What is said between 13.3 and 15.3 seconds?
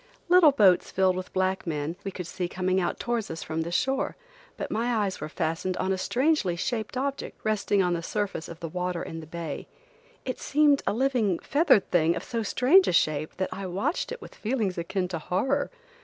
that I watched it with feelings akin to